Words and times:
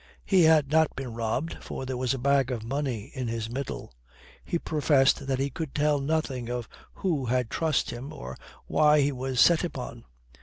He 0.25 0.45
had 0.45 0.71
not 0.71 0.95
been 0.95 1.13
robbed, 1.13 1.63
for 1.63 1.85
there 1.85 1.95
was 1.95 2.11
a 2.15 2.17
bag 2.17 2.49
of 2.49 2.63
money 2.63 3.11
at 3.15 3.27
his 3.27 3.51
middle. 3.51 3.93
He 4.43 4.57
professed 4.57 5.27
that 5.27 5.37
he 5.37 5.51
could 5.51 5.75
tell 5.75 5.99
nothing 5.99 6.49
of 6.49 6.67
who 6.95 7.25
had 7.25 7.51
trussed 7.51 7.91
him 7.91 8.11
or 8.11 8.35
why 8.65 9.01
he 9.01 9.11
was 9.11 9.39
set 9.39 9.63
upon. 9.63 10.05